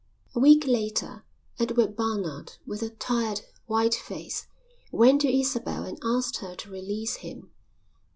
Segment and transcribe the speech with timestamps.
[0.33, 1.25] A week later,
[1.59, 4.47] Edward Barnard, with a tired, white face,
[4.91, 7.51] went to Isabel and asked her to release him.